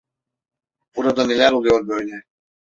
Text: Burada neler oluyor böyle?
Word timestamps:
Burada 0.95 1.27
neler 1.27 1.51
oluyor 1.51 1.87
böyle? 1.87 2.23